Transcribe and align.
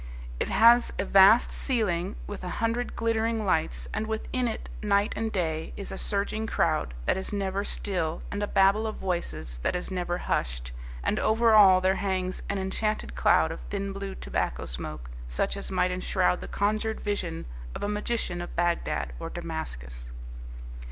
It 0.39 0.47
has 0.47 0.91
a 0.97 1.05
vast 1.05 1.51
ceiling 1.51 2.15
with 2.25 2.43
a 2.43 2.49
hundred 2.57 2.95
glittering 2.95 3.45
lights, 3.45 3.87
and 3.93 4.07
within 4.07 4.47
it 4.47 4.67
night 4.81 5.13
and 5.15 5.31
day 5.31 5.73
is 5.77 5.91
a 5.91 5.97
surging 5.99 6.47
crowd 6.47 6.95
that 7.05 7.17
is 7.17 7.31
never 7.31 7.63
still 7.63 8.23
and 8.31 8.41
a 8.41 8.47
babel 8.47 8.87
of 8.87 8.95
voices 8.95 9.59
that 9.61 9.75
is 9.75 9.91
never 9.91 10.17
hushed, 10.17 10.71
and 11.03 11.19
over 11.19 11.53
all 11.53 11.81
there 11.81 11.97
hangs 12.01 12.41
an 12.49 12.57
enchanted 12.57 13.13
cloud 13.13 13.51
of 13.51 13.59
thin 13.69 13.93
blue 13.93 14.15
tobacco 14.15 14.65
smoke 14.65 15.11
such 15.27 15.55
as 15.55 15.69
might 15.69 15.91
enshroud 15.91 16.39
the 16.41 16.47
conjured 16.47 16.99
vision 16.99 17.45
of 17.75 17.83
a 17.83 17.87
magician 17.87 18.41
of 18.41 18.55
Baghdad 18.55 19.13
or 19.19 19.29
Damascus. 19.29 20.09